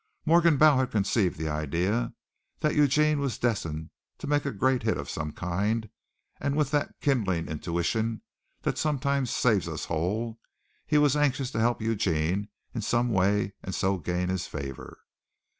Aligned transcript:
Morgenbau 0.25 0.77
had 0.79 0.89
conceived 0.89 1.37
the 1.37 1.47
idea 1.47 2.15
that 2.61 2.73
Eugene 2.73 3.19
was 3.19 3.37
destined 3.37 3.91
to 4.17 4.25
make 4.25 4.47
a 4.47 4.51
great 4.51 4.81
hit 4.81 4.97
of 4.97 5.07
some 5.11 5.31
kind 5.31 5.91
and 6.39 6.55
with 6.57 6.71
that 6.71 6.99
kindling 7.01 7.47
intuition 7.47 8.23
that 8.63 8.79
sometimes 8.79 9.29
saves 9.29 9.67
us 9.67 9.85
whole 9.85 10.39
he 10.87 10.97
was 10.97 11.15
anxious 11.15 11.51
to 11.51 11.59
help 11.59 11.83
Eugene 11.83 12.49
in 12.73 12.81
some 12.81 13.09
way 13.11 13.53
and 13.61 13.75
so 13.75 13.99
gain 13.99 14.29
his 14.29 14.47
favor. 14.47 14.97